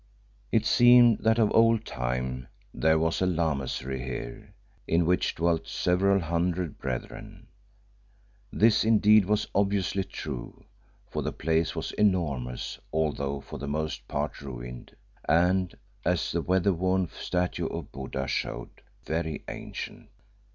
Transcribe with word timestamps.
It 0.51 0.65
seemed 0.65 1.19
that 1.19 1.37
of 1.37 1.51
old 1.53 1.85
time 1.85 2.47
there 2.73 2.97
was 2.97 3.21
a 3.21 3.27
Lamasery 3.27 4.01
here, 4.01 4.55
in 4.87 5.05
which 5.05 5.35
dwelt 5.35 5.67
several 5.67 6.19
hundred 6.21 6.79
brethren. 6.79 7.45
This, 8.51 8.83
indeed, 8.83 9.25
was 9.25 9.47
obviously 9.53 10.03
true, 10.03 10.65
for 11.11 11.21
the 11.21 11.31
place 11.31 11.75
was 11.75 11.91
enormous, 11.91 12.79
although 12.91 13.41
for 13.41 13.59
the 13.59 13.67
most 13.67 14.07
part 14.07 14.41
ruined, 14.41 14.95
and, 15.29 15.75
as 16.03 16.31
the 16.31 16.41
weather 16.41 16.73
worn 16.73 17.07
statue 17.09 17.67
of 17.67 17.91
Buddha 17.91 18.25
showed, 18.25 18.81
very 19.05 19.43
ancient. 19.49 20.09